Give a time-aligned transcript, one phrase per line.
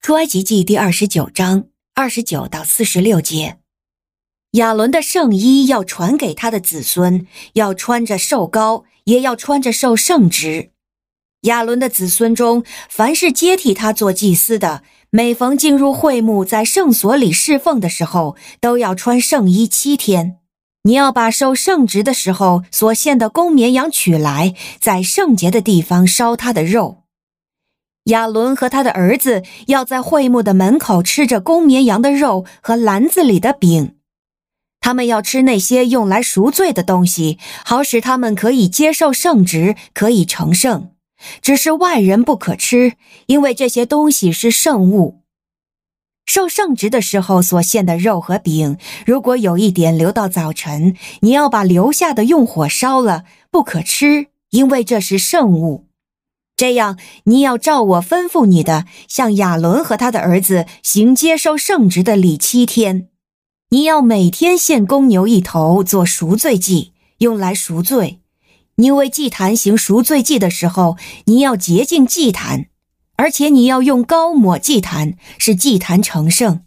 [0.00, 3.58] 出埃及记第二十九章二十九到四十六节，
[4.52, 10.70] 亚伦的圣衣要传给他的子孙，要穿着受膏，也要穿着受圣职。
[11.42, 20.38] 亚伦的子孙中，凡是接替他做祭司的，每逢进入会幕，在圣所里侍奉的时候，都要穿圣衣七天。
[20.84, 27.02] 你要把受圣职的时候所献的公绵羊取来，在圣洁的地方烧他的肉。
[28.08, 33.96] 亚伦和他的儿子要在会幕的门口吃着公绵羊的肉和篮子里的饼，
[34.80, 40.90] 他们要吃那些用来赎罪的东西，好使他们可以接受圣职，可以成圣。
[41.42, 42.92] 只是外人不可吃，
[43.26, 45.22] 因为这些东西是圣物。
[46.24, 55.87] 受圣职的时候所献的肉和饼，如果有一点留到早晨，你要把留下的用火烧了，不可吃，因为这是圣物。
[56.58, 63.06] 这样，你要照我吩咐你的，向亚伦和他的儿子行接受圣职的礼七天。
[63.70, 68.18] 你要每天献公牛一头做赎罪祭，用来赎罪。
[68.74, 72.66] 你为祭坛行赎罪祭的时候，你要洁净祭坛。
[73.14, 76.62] 而且你要用膏抹祭坛，使祭坛成圣。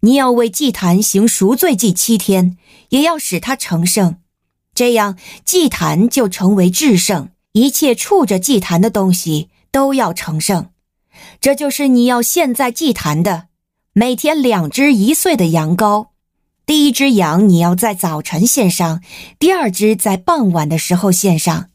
[0.00, 2.56] 你要为祭坛行赎罪祭七天，
[2.88, 4.16] 也要使它成圣。
[4.74, 10.70] 这样祭坛就成为至圣，一切触着祭坛的东西都要成圣。
[11.40, 13.44] 这就是你要献在祭坛的，
[13.92, 16.08] 每天两只一岁的羊羔。
[16.66, 19.00] 第一只羊你要在早晨献上，
[19.38, 21.68] 第二只在傍晚的时候献上。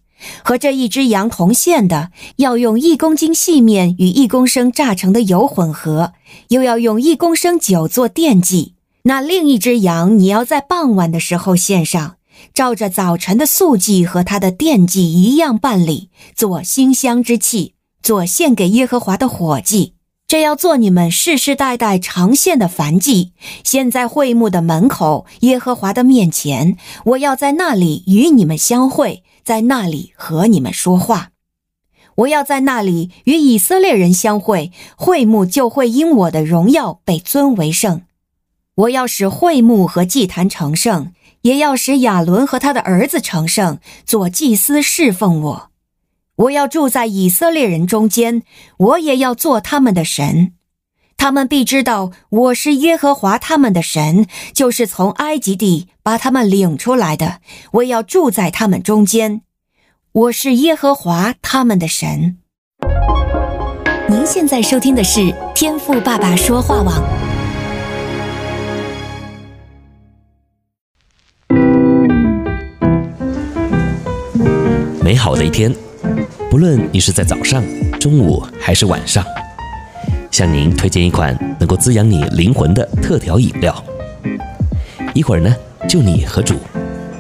[0.44, 6.12] 和这一只羊同献的，要用一公斤细面与一公升榨成的油混合，
[6.50, 8.76] 又要用一公升酒做奠祭。
[9.04, 12.18] 那另一只羊，你要在傍晚的时候献上，
[12.54, 19.94] 照着早晨的素祭和他的奠祭一样办理，做馨香之气，做献给耶和华的火祭。
[20.28, 26.78] 这要做你们世世代代常献的燔祭，献在会幕的门口，耶和华的面前。
[27.06, 29.24] 我要在那里与你们相会。
[29.42, 31.32] 在那里和你们说话，
[32.18, 38.04] 我要在那里与以色列人相会，会幕就会因我的荣耀被尊为圣。
[38.76, 45.70] 我要使会幕和祭坛成圣，也要使亚伦和他的儿子成圣，做祭司侍奉我。
[46.36, 48.44] 我要住在以色列人中间，
[48.78, 50.54] 我也要做他们的神。
[51.18, 57.42] 他们必知道我是耶和华他们的神，就是从埃及地把他们领出来的。
[57.74, 59.42] 我要住在他们中间，
[60.14, 62.38] 我是耶和华他们的神。
[64.08, 67.19] 您现在收听的是天赋爸爸说话网。
[75.10, 75.74] 美好的一天，
[76.52, 77.64] 不论你是在早上、
[78.00, 79.26] 中午还是晚上。
[80.30, 83.84] 向您推荐一款能够滋养你灵魂的特调饮料。
[85.16, 85.56] 一会儿呢，
[85.88, 86.58] 就你和主，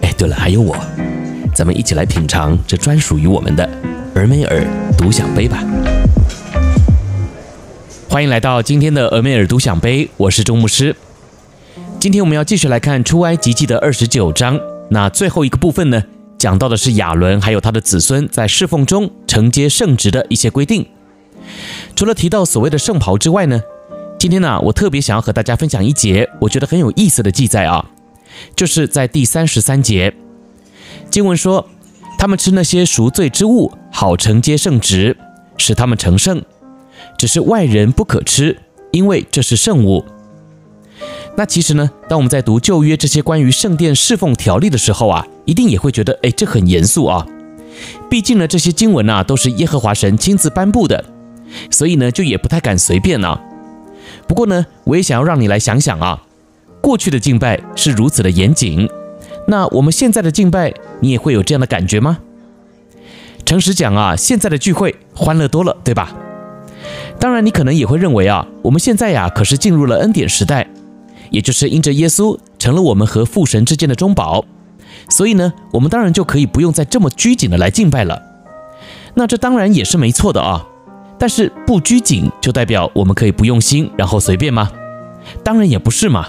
[0.03, 0.77] 哎，对了，还有我，
[1.51, 3.67] 咱们一起来品尝这专属于我们的
[4.13, 4.63] 俄梅尔
[4.95, 5.63] 独享杯吧。
[8.07, 10.95] 欢迎来到今天的俄梅尔独享杯，我是钟牧师。
[11.99, 14.59] 今天我们要继续来看出埃及记的二十九章，
[14.91, 16.03] 那最后一个部分呢，
[16.39, 20.87] 讲到的是亚伦还有他的子孙在侍奉中承接圣职的一些规定。
[21.95, 23.61] 除了提到所谓的圣袍之外呢，
[24.17, 27.85] 今天呢，我特别想要和大家分享一节我觉得很有意思的记载啊，
[28.55, 30.13] 就是在第三十三节，
[31.11, 31.67] 经文说，
[32.17, 35.17] 他们吃那些赎罪之物，好承接圣职，
[35.57, 36.41] 使他们成圣，
[37.17, 38.57] 只是外人不可吃，
[38.91, 40.05] 因为这是圣物。
[41.35, 47.25] 那其实呢，当我们在读旧约这些关于圣殿侍奉条例的时候啊，一定也会觉得，哎，这很严肃啊。
[48.07, 51.03] 毕竟呢，这些经文呐、啊、都是耶和华神亲自颁布的，
[51.71, 53.41] 所以呢就也不太敢随便啊。
[54.27, 56.21] 不过呢，我也想要让你来想想啊，
[56.83, 58.87] 过去的敬拜是如此的严谨，
[59.47, 62.19] 那我们现在的敬拜，你也会有这样的感觉吗？
[63.43, 66.15] 诚实讲啊，现在的聚会欢乐多了，对吧？
[67.19, 70.67] 当然，你可能也会认为啊，我们现在呀可是进入了恩典时代，
[71.31, 74.45] 也就是因着耶稣成了我们和父神之间的中保。
[75.09, 78.21] 所以呢，我们当然就可以不用再这么拘谨的来敬拜了。
[79.15, 80.65] 那这当然也是没错的啊。
[81.17, 84.71] 但是不拘谨就代表我们可以不用心，然后随便吗？
[85.43, 86.25] 当然也不是嘛。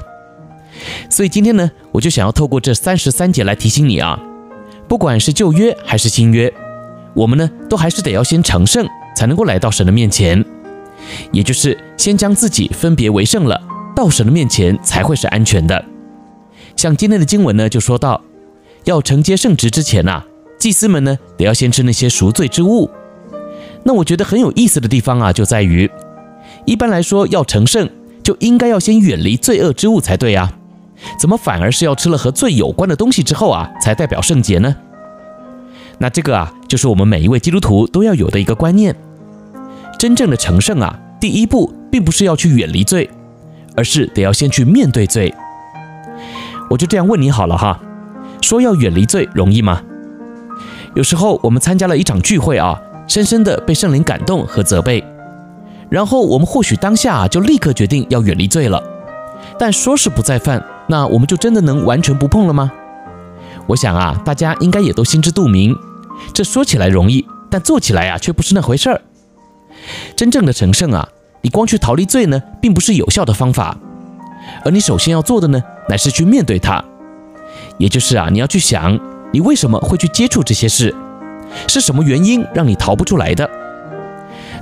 [1.09, 4.19] 所以今天呢，我就想要透过这三十三节来提醒你啊，
[4.89, 6.53] 不管是旧约还是新约，
[7.15, 8.85] 我们呢都还是得要先成圣，
[9.15, 10.45] 才能够来到神的面前。
[11.31, 13.63] 也就是先将自己分别为圣了，
[13.95, 15.85] 到神的面前才会是安全的。
[16.75, 18.21] 像今天的经文呢，就说到。
[18.85, 20.27] 要承接圣职之前呐、啊，
[20.59, 22.91] 祭司们呢得要先吃那些赎罪之物。
[23.85, 25.91] 那我觉得很有意思的地方啊，就在于
[26.67, 27.89] 一般来说，要成圣
[28.23, 30.53] 就应该要先远离罪恶之物才对啊，
[31.19, 34.77] 怎么反而是要吃了和罪有关的东西之后啊，才代表圣洁呢？
[35.99, 38.95] 那这个啊，就是我们每一位基督徒都要有的一个观念。
[39.99, 43.09] 真正的成圣啊，第一步并不是要去远离罪，
[43.77, 45.35] 而是得要先去面对罪。
[46.71, 47.79] 我就这样问你好了哈，
[48.41, 49.83] 说要远离罪容易吗？
[50.95, 55.05] 有时候我们参加了一场聚会啊，深深的被圣灵感动和责备，
[55.89, 58.83] 然后我们或许当下啊就立刻决定要远离罪了，
[59.59, 62.73] 但说是不再犯，那我们就真的能完全不碰了吗？
[63.69, 65.77] 我想啊，大家应该也都心知肚明。
[66.33, 69.01] 这说起来容易，但做起来啊却不是那回事儿。
[70.17, 71.09] 真正的成圣啊，
[71.43, 73.79] 你光去逃离罪呢，并不是有效的方法。
[74.65, 76.85] 而你首先要做的呢，乃是去面对它。
[77.81, 79.01] 也就是啊，你要去想，
[79.33, 80.95] 你为什么会去接触这些事，
[81.67, 83.49] 是什么原因让你逃不出来的？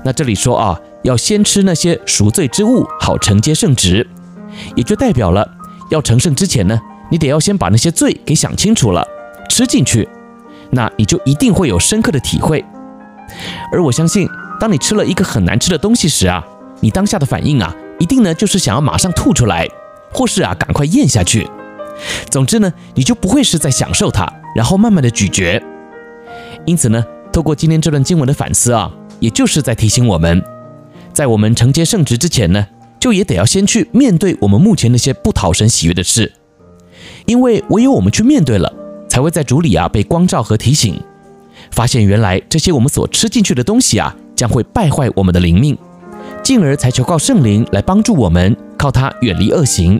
[0.04, 4.06] 那这里说啊，要先吃那些赎罪之物，好承接圣旨，
[4.76, 5.46] 也就代表了
[5.90, 6.80] 要成圣之前呢，
[7.10, 9.04] 你得要先把那些罪给想清楚了，
[9.50, 10.08] 吃进去。
[10.70, 12.64] 那你就一定会有深刻的体会，
[13.72, 14.28] 而我相信，
[14.60, 16.46] 当你吃了一个很难吃的东西时啊，
[16.78, 19.66] 你当下的反应啊，一定呢就是想要马上吐出来，
[20.12, 21.48] 或是啊赶快咽下去。
[22.30, 25.62] 总之呢，你就不会是在享受它，然后慢慢的咀嚼。
[26.64, 28.90] 因此呢，透过今天这段经文的反思啊，
[29.20, 30.42] 也就是在提醒我们，
[31.12, 32.66] 在我们承接圣职之前呢，
[33.00, 36.32] 就也得要先去面对我们目前那些不讨神喜悦的事，
[37.26, 38.72] 因为唯有我们去面对了。
[39.08, 41.00] 才会在主里啊被光照和提醒，
[41.70, 45.76] 发现原来这些我们所吃进去的东西啊将会败坏我们的灵命，
[46.42, 49.98] 进而才求告圣灵来帮助我们，靠它远离恶行。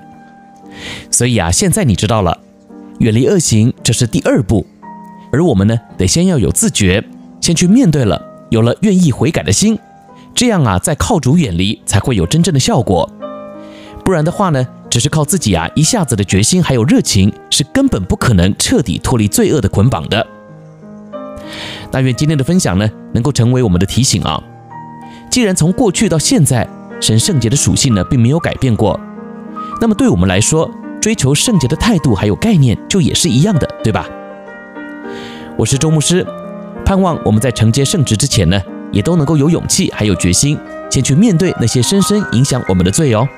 [1.11, 2.39] 所以啊，现在你知道了，
[2.99, 4.67] 远离恶行这是第二步，
[5.33, 7.05] 而我们呢得先要有自觉，
[7.41, 8.21] 先去面对了，
[8.51, 9.79] 有了愿意悔改的心，
[10.35, 13.11] 这样啊再靠主远离才会有真正的效果。
[14.05, 20.27] 不然的话呢，只是靠自己啊，一下子的决心还有热情，是根本不可能彻底脱离罪恶的捆绑的。
[21.91, 24.43] 但愿今天的分享呢，能够成为我们的提醒啊。
[25.31, 26.67] 既然从过去到现在，
[27.01, 28.99] 神圣洁的属性呢，并没有改变过，
[29.81, 30.69] 那么对我们来说，
[31.01, 34.05] 追求圣洁的态度还有概念，就也是一样的，对吧？
[35.57, 36.27] 我是周牧师，
[36.85, 38.61] 盼望我们在承接圣职之前呢，
[38.91, 40.59] 也都能够有勇气还有决心，
[40.91, 43.29] 先去面对那些深深影响我们的罪哦。